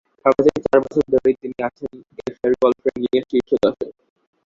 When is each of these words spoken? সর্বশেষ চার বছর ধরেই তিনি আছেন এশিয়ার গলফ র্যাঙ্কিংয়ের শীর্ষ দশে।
সর্বশেষ 0.21 0.57
চার 0.65 0.79
বছর 0.83 1.03
ধরেই 1.13 1.35
তিনি 1.41 1.57
আছেন 1.67 1.91
এশিয়ার 2.21 2.53
গলফ 2.61 2.79
র্যাঙ্কিংয়ের 2.85 3.25
শীর্ষ 3.31 3.49
দশে। 3.63 3.87